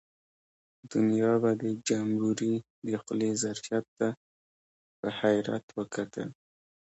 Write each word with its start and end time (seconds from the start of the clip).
دنیا 0.91 1.31
به 1.41 1.51
د 1.61 1.63
جمبوري 1.87 2.53
د 2.87 2.87
خولې 3.01 3.31
ظرفیت 3.43 3.85
ته 3.97 4.07
په 4.99 5.07
حیرت 5.19 5.65
وکتل. 5.79 6.29